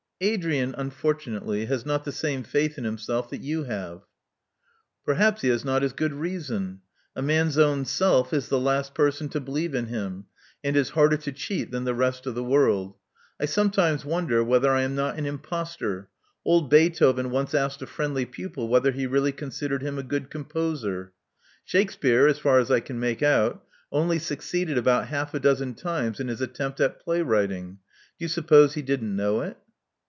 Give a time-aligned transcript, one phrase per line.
[0.21, 4.03] "* 'Adrian, unfortunately, has not the same faith in himself that you have.
[5.03, 6.81] ''Perhaps he has not as good reason.
[7.15, 10.25] A man's own self is the last person to believe in him,
[10.63, 12.93] and is harder to cheat than the rest of the world.
[13.39, 16.07] I sometimes wonder whether I am not an impostor.
[16.45, 20.29] Old Bee thoven once asked a friendly pupil whether he really considered him a good
[20.29, 21.13] composer.
[21.65, 26.19] Shakspere, as far as I can make out, only succeeded about half a dozen times
[26.19, 27.79] in his attempt at play writing.
[28.19, 29.57] Do you suppose he didn't know it?